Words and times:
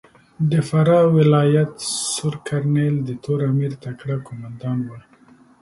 د 0.51 0.53
فراه 0.69 1.05
ولایت 1.17 1.73
سور 2.13 2.35
کرنېل 2.47 2.95
د 3.03 3.09
تور 3.23 3.39
امیر 3.51 3.71
تکړه 3.83 4.17
کومندان 4.27 4.77
ؤ. 4.95 4.99